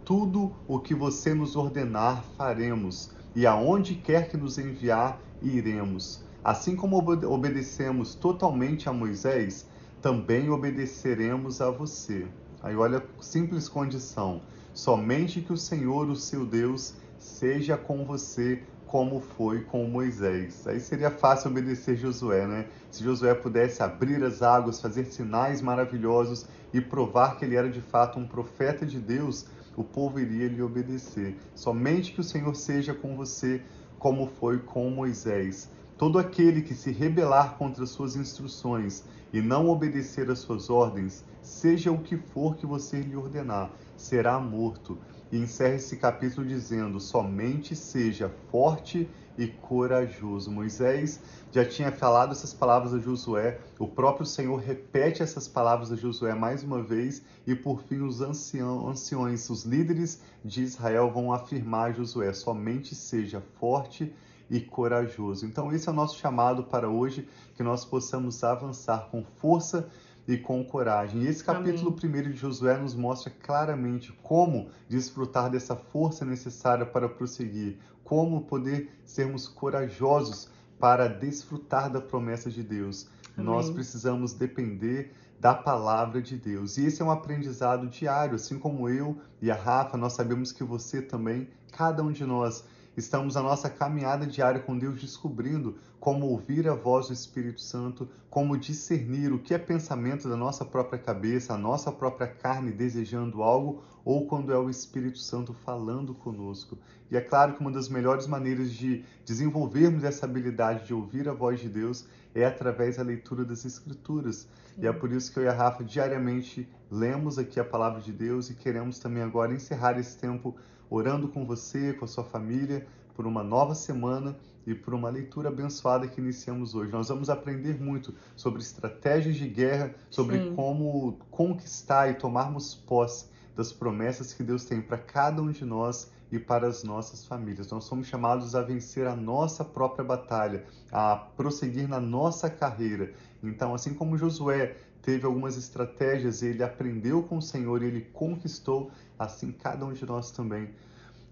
Tudo 0.06 0.56
o 0.66 0.80
que 0.80 0.96
você 0.96 1.34
nos 1.34 1.58
ordenar 1.58 2.24
faremos 2.38 3.12
e 3.36 3.46
aonde 3.46 3.96
quer 3.96 4.30
que 4.30 4.38
nos 4.38 4.58
enviar, 4.58 5.20
iremos. 5.42 6.24
Assim 6.42 6.78
como 6.78 6.98
obedecemos 6.98 8.16
totalmente 8.16 8.88
a 8.88 8.94
Moisés, 8.94 9.68
também 10.02 10.50
obedeceremos 10.50 11.60
a 11.60 11.70
você. 11.70 12.26
Aí 12.64 12.74
olha, 12.74 13.04
simples 13.20 13.68
condição: 13.68 14.44
somente 14.74 15.42
que 15.42 15.52
o 15.52 15.58
Senhor, 15.58 16.08
o 16.10 16.16
seu 16.16 16.46
Deus, 16.46 16.94
seja 17.20 17.76
com 17.76 18.06
você 18.06 18.64
como 18.88 19.20
foi 19.20 19.62
com 19.62 19.86
Moisés. 19.86 20.66
Aí 20.66 20.80
seria 20.80 21.12
fácil 21.12 21.52
obedecer 21.52 21.98
Josué, 21.98 22.48
né? 22.48 22.68
Se 22.90 23.04
Josué 23.04 23.34
pudesse 23.36 23.84
abrir 23.84 24.24
as 24.24 24.42
águas, 24.42 24.82
fazer 24.82 25.06
sinais 25.06 25.62
maravilhosos 25.62 26.48
e 26.74 26.80
provar 26.80 27.38
que 27.38 27.46
ele 27.46 27.56
era 27.56 27.70
de 27.70 27.82
fato 27.82 28.18
um 28.18 28.26
profeta 28.26 28.86
de 28.86 29.00
Deus, 29.00 29.46
o 29.76 29.84
povo 29.84 30.20
iria 30.20 30.48
lhe 30.48 30.62
obedecer. 30.62 31.38
Somente 31.54 32.14
que 32.14 32.22
o 32.22 32.24
Senhor 32.24 32.56
seja 32.56 32.94
com 32.94 33.16
você, 33.16 33.62
como 34.00 34.26
foi 34.26 34.60
com 34.60 34.90
Moisés. 34.90 35.70
Todo 35.98 36.18
aquele 36.18 36.62
que 36.62 36.74
se 36.74 36.92
rebelar 36.92 37.56
contra 37.58 37.86
suas 37.86 38.16
instruções 38.16 39.04
e 39.34 39.42
não 39.42 39.68
obedecer 39.68 40.32
às 40.32 40.40
suas 40.40 40.70
ordens, 40.70 41.26
seja 41.42 41.92
o 41.92 42.02
que 42.02 42.16
for 42.16 42.56
que 42.56 42.66
você 42.66 43.02
lhe 43.02 43.16
ordenar, 43.16 43.70
será 43.98 44.40
morto. 44.40 44.98
E 45.32 45.38
encerra 45.38 45.76
esse 45.76 45.98
capítulo 45.98 46.48
dizendo: 46.48 47.00
somente 47.00 47.76
seja 47.76 48.32
forte 48.50 49.10
e 49.38 49.48
corajoso. 49.48 50.50
Moisés 50.50 51.20
já 51.52 51.64
tinha 51.64 51.92
falado 51.92 52.32
essas 52.32 52.54
palavras 52.54 52.94
a 52.94 53.00
Josué, 53.00 53.60
o 53.78 53.88
próprio 53.88 54.26
Senhor 54.26 54.58
repete 54.58 55.22
essas 55.22 55.48
palavras 55.48 55.92
a 55.92 55.96
Josué 55.96 56.34
mais 56.34 56.64
uma 56.64 56.82
vez, 56.82 57.22
e 57.46 57.54
por 57.54 57.82
fim 57.84 58.02
os 58.02 58.22
anciões, 58.22 59.50
os 59.50 59.64
líderes 59.64 60.22
de 60.44 60.64
Israel 60.64 61.12
vão 61.12 61.32
afirmar 61.32 61.90
a 61.90 61.94
Josué: 61.94 62.34
somente 62.34 62.96
seja 62.96 63.42
forte 63.60 64.14
e 64.50 64.62
corajoso. 64.62 65.46
Então, 65.46 65.74
esse 65.74 65.90
é 65.90 65.92
o 65.92 65.96
nosso 65.96 66.18
chamado 66.18 66.64
para 66.64 66.90
hoje, 66.90 67.28
que 67.56 67.64
nós 67.64 67.84
possamos 67.84 68.44
avançar 68.44 69.10
com 69.12 69.24
força 69.24 69.90
e 69.90 70.07
com 70.36 70.62
coragem. 70.66 71.22
E 71.22 71.28
esse 71.28 71.42
capítulo 71.42 71.88
Amém. 71.88 72.00
primeiro 72.00 72.34
de 72.34 72.38
Josué 72.38 72.78
nos 72.78 72.94
mostra 72.94 73.32
claramente 73.32 74.12
como 74.22 74.70
desfrutar 74.90 75.50
dessa 75.50 75.76
força 75.76 76.26
necessária 76.26 76.86
para 76.86 77.08
prosseguir, 77.08 77.78
como 78.04 78.42
poder 78.42 78.90
sermos 79.06 79.48
corajosos 79.48 80.50
para 80.78 81.08
desfrutar 81.08 81.90
da 81.90 82.02
promessa 82.02 82.50
de 82.50 82.64
Deus. 82.64 83.08
Amém. 83.38 83.46
Nós 83.46 83.70
precisamos 83.70 84.34
depender 84.34 85.14
da 85.40 85.54
palavra 85.54 86.22
de 86.22 86.36
Deus. 86.36 86.78
E 86.78 86.86
esse 86.86 87.02
é 87.02 87.06
um 87.06 87.12
aprendizado 87.12 87.88
diário, 87.88 88.36
assim 88.36 88.58
como 88.58 88.90
eu 88.90 89.18
e 89.42 89.52
a 89.52 89.56
Rafa, 89.56 89.96
nós 89.96 90.14
sabemos 90.14 90.52
que 90.52 90.64
você 90.64 91.02
também, 91.02 91.48
cada 91.72 92.02
um 92.04 92.12
de 92.12 92.26
nós 92.26 92.66
Estamos 92.98 93.36
na 93.36 93.44
nossa 93.44 93.70
caminhada 93.70 94.26
diária 94.26 94.60
com 94.60 94.76
Deus 94.76 95.00
descobrindo 95.00 95.78
como 96.00 96.26
ouvir 96.26 96.68
a 96.68 96.74
voz 96.74 97.06
do 97.06 97.14
Espírito 97.14 97.62
Santo, 97.62 98.10
como 98.28 98.58
discernir 98.58 99.32
o 99.32 99.38
que 99.38 99.54
é 99.54 99.60
pensamento 99.60 100.28
da 100.28 100.36
nossa 100.36 100.66
própria 100.66 100.98
cabeça, 100.98 101.54
a 101.54 101.58
nossa 101.60 101.92
própria 101.92 102.26
carne 102.26 102.72
desejando 102.72 103.44
algo, 103.44 103.84
ou 104.04 104.26
quando 104.26 104.52
é 104.52 104.58
o 104.58 104.68
Espírito 104.68 105.20
Santo 105.20 105.54
falando 105.54 106.16
conosco. 106.16 106.76
E 107.12 107.16
é 107.16 107.22
claro 107.22 107.54
que 107.54 107.62
uma 107.62 107.70
das 107.70 107.88
melhores 107.88 108.26
maneiras 108.26 108.74
de 108.74 109.06
desenvolvermos 109.24 110.04
essa 110.04 110.26
habilidade 110.26 110.88
de 110.88 110.94
ouvir 110.96 111.30
a 111.30 111.34
voz 111.34 111.60
de 111.60 111.70
Deus 111.70 112.08
é 112.34 112.46
através 112.46 112.98
da 112.98 113.04
leitura 113.04 113.46
das 113.46 113.64
Escrituras. 113.64 114.48
Sim. 114.74 114.82
E 114.82 114.88
é 114.88 114.92
por 114.92 115.12
isso 115.12 115.32
que 115.32 115.38
eu 115.38 115.44
e 115.44 115.48
a 115.48 115.54
Rafa 115.54 115.84
diariamente 115.84 116.68
lemos 116.90 117.38
aqui 117.38 117.60
a 117.60 117.64
palavra 117.64 118.02
de 118.02 118.12
Deus 118.12 118.50
e 118.50 118.56
queremos 118.56 118.98
também 118.98 119.22
agora 119.22 119.54
encerrar 119.54 120.00
esse 120.00 120.18
tempo 120.18 120.56
orando 120.90 121.28
com 121.28 121.46
você, 121.46 121.94
com 121.94 122.06
a 122.06 122.08
sua 122.08 122.24
família, 122.24 122.88
por 123.16 123.26
uma 123.26 123.44
nova 123.44 123.74
semana 123.74 124.38
e 124.66 124.76
por 124.76 124.94
uma 124.94 125.10
leitura 125.10 125.50
abençoada 125.50 126.08
que 126.08 126.20
iniciamos 126.20 126.76
hoje. 126.76 126.92
Nós 126.92 127.08
vamos 127.08 127.30
aprender 127.30 127.82
muito 127.82 128.14
sobre 128.36 128.62
estratégias 128.62 129.36
de 129.36 129.48
guerra, 129.48 129.96
sobre 130.10 130.38
Sim. 130.38 130.56
como 130.56 131.18
conquistar 131.32 132.10
e 132.10 132.16
tomarmos 132.16 132.76
posse 132.76 133.26
das 133.56 133.72
promessas 133.72 134.34
que 134.34 134.44
Deus 134.44 134.66
tem 134.66 134.82
para 134.82 134.98
cada 134.98 135.42
um 135.42 135.52
de 135.52 135.66
nós 135.66 136.12
e 136.32 136.38
para 136.38 136.68
as 136.68 136.84
nossas 136.84 137.26
famílias. 137.26 137.70
Nós 137.72 137.86
somos 137.86 138.08
chamados 138.08 138.54
a 138.56 138.62
vencer 138.62 139.08
a 139.08 139.16
nossa 139.16 139.64
própria 139.64 140.04
batalha, 140.04 140.66
a 140.92 141.16
prosseguir 141.16 141.88
na 141.88 142.00
nossa 142.00 142.50
carreira. 142.50 143.14
Então, 143.42 143.74
assim 143.74 143.94
como 143.94 144.18
Josué 144.18 144.76
teve 145.08 145.26
algumas 145.26 145.56
estratégias, 145.56 146.44
ele 146.44 146.62
aprendeu 146.62 147.24
com 147.24 147.38
o 147.38 147.42
Senhor, 147.42 147.82
ele 147.82 148.02
conquistou, 148.12 148.92
assim 149.18 149.54
cada 149.54 149.86
um 149.86 149.94
de 149.94 150.06
nós 150.06 150.32
também. 150.32 150.72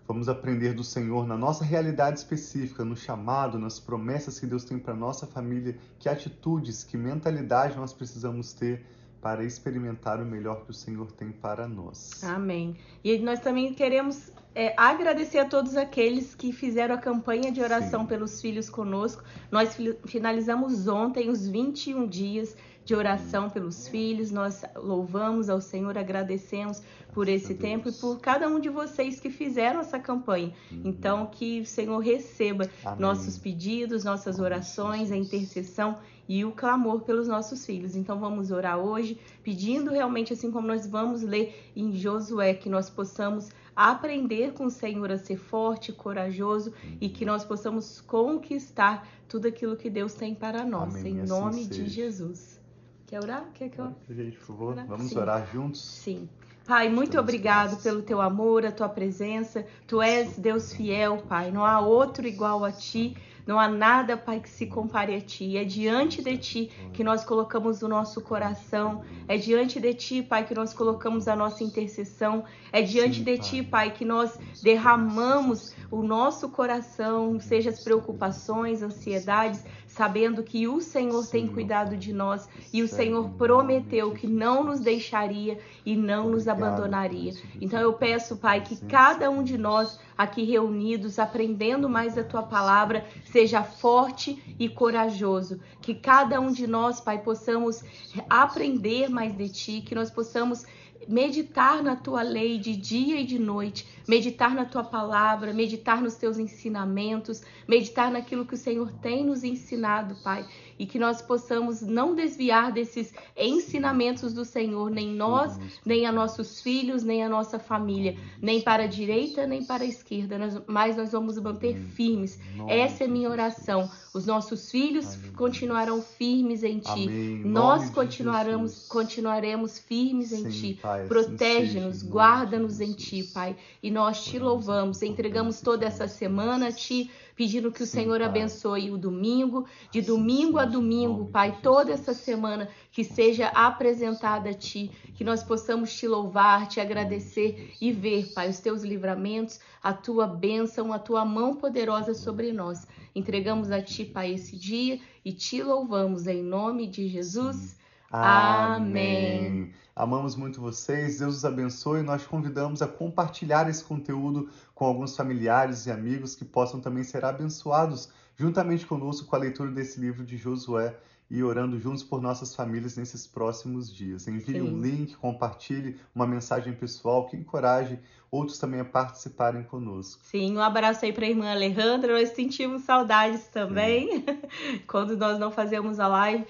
Vamos 0.07 0.29
aprender 0.29 0.73
do 0.73 0.81
Senhor 0.81 1.27
na 1.27 1.35
nossa 1.35 1.65
realidade 1.65 2.19
específica, 2.19 2.85
no 2.85 2.95
chamado, 2.95 3.59
nas 3.59 3.77
promessas 3.77 4.39
que 4.39 4.45
Deus 4.45 4.63
tem 4.63 4.79
para 4.79 4.93
nossa 4.93 5.27
família, 5.27 5.77
que 5.99 6.07
atitudes, 6.07 6.85
que 6.85 6.95
mentalidade 6.95 7.75
nós 7.75 7.91
precisamos 7.91 8.53
ter 8.53 8.85
para 9.19 9.43
experimentar 9.43 10.21
o 10.21 10.25
melhor 10.25 10.63
que 10.63 10.71
o 10.71 10.73
Senhor 10.73 11.11
tem 11.11 11.33
para 11.33 11.67
nós. 11.67 12.23
Amém. 12.23 12.77
E 13.03 13.17
nós 13.17 13.41
também 13.41 13.73
queremos 13.73 14.31
é, 14.53 14.73
agradecer 14.77 15.39
a 15.39 15.45
todos 15.45 15.75
aqueles 15.75 16.33
que 16.33 16.53
fizeram 16.53 16.95
a 16.95 16.97
campanha 16.97 17.51
de 17.51 17.59
oração 17.59 18.01
Sim. 18.01 18.07
pelos 18.07 18.39
filhos 18.39 18.69
conosco. 18.69 19.21
Nós 19.51 19.75
finalizamos 20.05 20.87
ontem 20.87 21.29
os 21.29 21.45
21 21.45 22.07
dias 22.07 22.55
de 22.85 22.93
oração 22.93 23.49
pelos 23.49 23.87
filhos. 23.87 24.31
Nós 24.31 24.63
louvamos 24.75 25.49
ao 25.49 25.59
Senhor, 25.59 25.97
agradecemos 25.97 26.81
por 27.13 27.27
esse 27.27 27.55
tempo 27.55 27.89
e 27.89 27.91
por 27.93 28.19
cada 28.19 28.47
um 28.47 28.59
de 28.59 28.69
vocês 28.69 29.19
que 29.19 29.29
fizeram 29.29 29.79
essa 29.79 29.99
campanha. 29.99 30.53
Uhum. 30.71 30.81
Então, 30.85 31.25
que 31.25 31.61
o 31.61 31.65
Senhor 31.65 31.97
receba 31.97 32.69
Amém. 32.83 32.99
nossos 32.99 33.37
pedidos, 33.37 34.03
nossas 34.03 34.39
orações, 34.39 35.11
a 35.11 35.17
intercessão 35.17 35.97
e 36.27 36.43
o 36.43 36.51
clamor 36.51 37.01
pelos 37.01 37.27
nossos 37.27 37.65
filhos. 37.65 37.95
Então, 37.95 38.19
vamos 38.19 38.51
orar 38.51 38.77
hoje, 38.77 39.17
pedindo 39.43 39.91
realmente, 39.91 40.33
assim 40.33 40.51
como 40.51 40.67
nós 40.67 40.85
vamos 40.85 41.21
ler 41.23 41.71
em 41.75 41.91
Josué, 41.93 42.53
que 42.53 42.69
nós 42.69 42.89
possamos 42.89 43.49
aprender 43.75 44.53
com 44.53 44.65
o 44.65 44.71
Senhor 44.71 45.11
a 45.11 45.17
ser 45.17 45.37
forte, 45.37 45.91
corajoso 45.91 46.71
uhum. 46.71 46.97
e 47.01 47.09
que 47.09 47.25
nós 47.25 47.43
possamos 47.43 47.99
conquistar 48.01 49.07
tudo 49.27 49.47
aquilo 49.47 49.75
que 49.75 49.89
Deus 49.89 50.13
tem 50.13 50.35
para 50.35 50.63
nós, 50.63 50.95
Amém. 50.95 51.13
em 51.13 51.21
assim 51.21 51.29
nome 51.29 51.65
seja. 51.65 51.83
de 51.83 51.89
Jesus. 51.89 52.64
Quer 53.07 53.21
orar? 53.21 53.45
Quer 53.53 53.69
que 53.69 53.79
eu... 53.79 53.93
Gente, 54.09 54.37
por 54.37 54.45
favor, 54.45 54.71
orar? 54.73 54.87
vamos 54.87 55.09
Sim. 55.09 55.19
orar 55.19 55.47
juntos? 55.51 55.81
Sim. 55.81 56.29
Pai, 56.65 56.89
muito 56.89 57.09
Estamos 57.09 57.23
obrigado 57.23 57.83
pelo 57.83 58.01
teu 58.01 58.19
amor, 58.19 58.65
a 58.65 58.71
tua 58.71 58.89
presença. 58.89 59.65
Tu 59.85 60.01
és 60.01 60.37
Deus 60.37 60.73
fiel, 60.73 61.23
Pai. 61.29 61.51
Não 61.51 61.63
há 61.63 61.79
outro 61.79 62.27
igual 62.27 62.65
a 62.65 62.71
ti. 62.71 63.15
Não 63.45 63.59
há 63.59 63.67
nada, 63.67 64.17
Pai, 64.17 64.39
que 64.39 64.49
se 64.49 64.65
compare 64.65 65.15
a 65.15 65.21
Ti. 65.21 65.55
É 65.55 65.63
diante 65.63 66.23
de 66.23 66.35
Ti 66.37 66.71
que 66.91 67.03
nós 67.03 67.23
colocamos 67.23 67.83
o 67.83 67.87
nosso 67.87 68.19
coração. 68.21 69.03
É 69.27 69.37
diante 69.37 69.79
de 69.79 69.93
Ti, 69.93 70.23
Pai, 70.23 70.45
que 70.47 70.55
nós 70.55 70.73
colocamos 70.73 71.27
a 71.27 71.35
nossa 71.35 71.63
intercessão. 71.63 72.43
É 72.71 72.81
diante 72.81 73.23
de 73.23 73.37
Ti, 73.37 73.61
Pai, 73.61 73.91
que 73.91 74.03
nós 74.03 74.37
derramamos 74.63 75.75
o 75.91 76.01
nosso 76.01 76.49
coração, 76.49 77.39
seja 77.39 77.69
as 77.69 77.83
preocupações, 77.83 78.81
ansiedades, 78.81 79.63
sabendo 79.95 80.43
que 80.43 80.67
o 80.67 80.81
Senhor 80.81 81.25
tem 81.25 81.47
cuidado 81.47 81.95
de 81.95 82.11
nós 82.11 82.49
e 82.73 82.83
o 82.83 82.87
Senhor 82.87 83.29
prometeu 83.37 84.11
que 84.11 84.27
não 84.27 84.61
nos 84.61 84.81
deixaria 84.81 85.57
e 85.85 85.95
não 85.95 86.31
nos 86.31 86.49
abandonaria. 86.49 87.31
Então 87.61 87.79
eu 87.79 87.93
peço, 87.93 88.35
Pai, 88.35 88.59
que 88.59 88.75
cada 88.87 89.29
um 89.29 89.41
de 89.41 89.57
nós 89.57 89.97
aqui 90.17 90.43
reunidos, 90.43 91.17
aprendendo 91.17 91.87
mais 91.87 92.17
a 92.17 92.25
tua 92.25 92.43
palavra, 92.43 93.05
seja 93.23 93.63
forte 93.63 94.55
e 94.59 94.67
corajoso. 94.67 95.61
Que 95.81 95.95
cada 95.95 96.41
um 96.41 96.51
de 96.51 96.67
nós, 96.67 96.99
Pai, 96.99 97.19
possamos 97.19 97.81
aprender 98.29 99.09
mais 99.09 99.33
de 99.33 99.47
ti, 99.47 99.81
que 99.81 99.95
nós 99.95 100.11
possamos 100.11 100.65
meditar 101.07 101.83
na 101.83 101.95
tua 101.95 102.21
lei 102.21 102.57
de 102.57 102.75
dia 102.75 103.19
e 103.19 103.25
de 103.25 103.39
noite, 103.39 103.87
meditar 104.07 104.53
na 104.53 104.65
tua 104.65 104.83
palavra, 104.83 105.53
meditar 105.53 106.01
nos 106.01 106.15
teus 106.15 106.37
ensinamentos, 106.37 107.41
meditar 107.67 108.11
naquilo 108.11 108.45
que 108.45 108.53
o 108.53 108.57
Senhor 108.57 108.91
tem 109.01 109.23
nos 109.23 109.43
ensinado, 109.43 110.15
Pai. 110.23 110.45
E 110.77 110.85
que 110.85 110.99
nós 110.99 111.21
possamos 111.21 111.81
não 111.81 112.15
desviar 112.15 112.71
desses 112.71 113.13
ensinamentos 113.37 114.33
do 114.33 114.43
Senhor, 114.43 114.89
nem 114.89 115.09
nós, 115.09 115.57
nem 115.85 116.05
a 116.05 116.11
nossos 116.11 116.61
filhos, 116.61 117.03
nem 117.03 117.23
a 117.23 117.29
nossa 117.29 117.59
família, 117.59 118.17
nem 118.41 118.61
para 118.61 118.83
a 118.83 118.87
direita, 118.87 119.47
nem 119.47 119.63
para 119.63 119.83
a 119.83 119.87
esquerda, 119.87 120.37
mas 120.67 120.97
nós 120.97 121.11
vamos 121.11 121.37
manter 121.37 121.75
firmes. 121.77 122.39
Essa 122.67 123.05
é 123.05 123.07
minha 123.07 123.29
oração. 123.29 123.89
Os 124.13 124.25
nossos 124.25 124.71
filhos 124.71 125.17
continuarão 125.35 126.01
firmes 126.01 126.63
em 126.63 126.79
Ti. 126.79 127.07
Nós 127.45 127.89
continuaremos, 127.89 128.87
continuaremos 128.87 129.79
firmes 129.79 130.31
em 130.31 130.49
Ti. 130.49 130.79
Protege-nos, 131.07 132.03
guarda-nos 132.03 132.79
em 132.79 132.93
Ti, 132.93 133.23
Pai. 133.33 133.55
E 133.83 133.91
nós 133.91 134.23
te 134.23 134.39
louvamos, 134.39 135.01
entregamos 135.01 135.61
toda 135.61 135.85
essa 135.85 136.07
semana 136.07 136.67
a 136.67 136.71
Ti 136.71 137.11
pedindo 137.35 137.71
que 137.71 137.83
o 137.83 137.85
Sim, 137.85 137.99
Senhor 137.99 138.19
pai. 138.19 138.27
abençoe 138.27 138.91
o 138.91 138.97
domingo, 138.97 139.65
de 139.91 140.01
domingo 140.01 140.57
a 140.57 140.65
domingo, 140.65 141.25
Pai, 141.25 141.59
toda 141.61 141.91
essa 141.91 142.13
semana 142.13 142.69
que 142.91 143.03
seja 143.03 143.47
apresentada 143.47 144.49
a 144.49 144.53
Ti, 144.53 144.89
que 145.15 145.23
nós 145.23 145.43
possamos 145.43 145.93
Te 145.95 146.07
louvar, 146.07 146.67
Te 146.67 146.79
agradecer 146.79 147.73
e 147.81 147.91
ver, 147.91 148.31
Pai, 148.33 148.49
os 148.49 148.59
Teus 148.59 148.83
livramentos, 148.83 149.59
a 149.83 149.93
Tua 149.93 150.25
bênção, 150.25 150.93
a 150.93 150.99
Tua 150.99 151.25
mão 151.25 151.55
poderosa 151.55 152.13
sobre 152.13 152.51
nós. 152.53 152.87
Entregamos 153.13 153.71
a 153.71 153.81
Ti, 153.81 154.05
Pai, 154.05 154.33
esse 154.33 154.57
dia 154.57 154.99
e 155.23 155.33
Te 155.33 155.61
louvamos 155.61 156.27
em 156.27 156.41
nome 156.41 156.87
de 156.87 157.07
Jesus. 157.07 157.75
Amém. 158.11 159.47
Amém. 159.47 159.73
Amamos 159.95 160.35
muito 160.35 160.59
vocês, 160.59 161.19
Deus 161.19 161.37
os 161.37 161.45
abençoe. 161.45 162.01
Nós 162.01 162.25
convidamos 162.25 162.81
a 162.81 162.87
compartilhar 162.87 163.69
esse 163.69 163.83
conteúdo 163.83 164.49
com 164.73 164.85
alguns 164.85 165.15
familiares 165.15 165.85
e 165.85 165.91
amigos 165.91 166.35
que 166.35 166.43
possam 166.43 166.81
também 166.81 167.03
ser 167.03 167.23
abençoados 167.23 168.09
juntamente 168.35 168.85
conosco 168.85 169.25
com 169.25 169.35
a 169.35 169.39
leitura 169.39 169.71
desse 169.71 169.99
livro 169.99 170.25
de 170.25 170.35
Josué 170.35 170.95
e 171.29 171.41
orando 171.41 171.79
juntos 171.79 172.03
por 172.03 172.21
nossas 172.21 172.55
famílias 172.55 172.97
nesses 172.97 173.25
próximos 173.25 173.91
dias. 173.91 174.27
Envie 174.27 174.53
Sim. 174.53 174.61
um 174.61 174.79
link, 174.79 175.15
compartilhe 175.15 175.99
uma 176.13 176.27
mensagem 176.27 176.73
pessoal 176.73 177.25
que 177.25 177.35
encoraje 177.35 177.99
outros 178.29 178.59
também 178.59 178.79
a 178.79 178.85
participarem 178.85 179.63
conosco. 179.63 180.21
Sim, 180.23 180.57
um 180.57 180.61
abraço 180.61 181.05
aí 181.05 181.13
para 181.13 181.25
a 181.25 181.29
irmã 181.29 181.51
Alejandra. 181.51 182.13
Nós 182.19 182.29
sentimos 182.29 182.83
saudades 182.83 183.47
também 183.47 184.25
quando 184.87 185.17
nós 185.17 185.39
não 185.39 185.51
fazemos 185.51 185.99
a 185.99 186.07
live. 186.07 186.45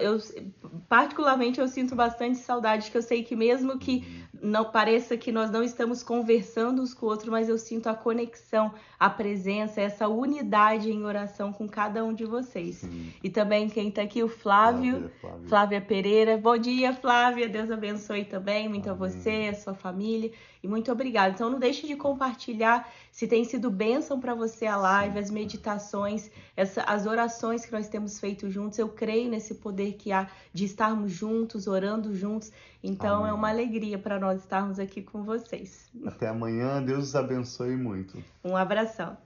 Eu, 0.00 0.18
particularmente, 0.88 1.60
eu 1.60 1.66
sinto 1.66 1.94
bastante 1.94 2.38
saudade, 2.38 2.90
que 2.90 2.96
eu 2.98 3.02
sei 3.02 3.22
que 3.22 3.34
mesmo 3.34 3.78
que 3.78 4.04
não 4.42 4.64
pareça 4.70 5.16
que 5.16 5.30
nós 5.30 5.50
não 5.50 5.62
estamos 5.62 6.02
conversando 6.02 6.82
uns 6.82 6.94
com 6.94 7.06
o 7.06 7.08
outro, 7.08 7.30
mas 7.30 7.48
eu 7.48 7.58
sinto 7.58 7.88
a 7.88 7.94
conexão, 7.94 8.72
a 8.98 9.08
presença, 9.10 9.80
essa 9.80 10.08
unidade 10.08 10.90
em 10.90 11.04
oração 11.04 11.52
com 11.52 11.68
cada 11.68 12.02
um 12.04 12.12
de 12.12 12.24
vocês. 12.24 12.76
Sim. 12.76 13.12
E 13.22 13.28
também 13.28 13.68
quem 13.68 13.88
está 13.88 14.02
aqui, 14.02 14.22
o 14.22 14.28
Flávio, 14.28 15.10
Flávia, 15.20 15.48
Flávia. 15.48 15.80
Pereira. 15.80 16.38
Bom 16.38 16.56
dia, 16.56 16.94
Flávia. 16.94 17.48
Deus 17.48 17.70
abençoe 17.70 18.24
também 18.24 18.68
muito 18.68 18.90
Amém. 18.90 19.06
a 19.06 19.08
você, 19.08 19.48
a 19.50 19.54
sua 19.54 19.74
família. 19.74 20.30
E 20.62 20.68
muito 20.68 20.92
obrigada. 20.92 21.34
Então 21.34 21.50
não 21.50 21.58
deixe 21.58 21.86
de 21.86 21.96
compartilhar 21.96 22.90
se 23.10 23.26
tem 23.26 23.44
sido 23.44 23.70
bênção 23.70 24.20
para 24.20 24.34
você 24.34 24.66
a 24.66 24.76
live, 24.76 25.18
as 25.18 25.30
meditações, 25.30 26.30
essa, 26.56 26.82
as 26.82 27.06
orações 27.06 27.64
que 27.64 27.72
nós 27.72 27.88
temos 27.88 28.20
feito 28.20 28.50
juntos. 28.50 28.78
Eu 28.78 28.88
creio 28.88 29.30
nesse 29.30 29.54
poder 29.70 29.92
que 29.94 30.12
há 30.12 30.28
de 30.52 30.64
estarmos 30.64 31.12
juntos, 31.12 31.66
orando 31.66 32.14
juntos. 32.14 32.52
Então 32.82 33.20
Amém. 33.20 33.30
é 33.30 33.32
uma 33.32 33.48
alegria 33.48 33.98
para 33.98 34.18
nós 34.18 34.40
estarmos 34.40 34.78
aqui 34.78 35.00
com 35.00 35.22
vocês. 35.22 35.88
Até 36.04 36.28
amanhã. 36.28 36.82
Deus 36.82 37.08
os 37.08 37.14
abençoe 37.14 37.76
muito. 37.76 38.22
Um 38.44 38.56
abração. 38.56 39.16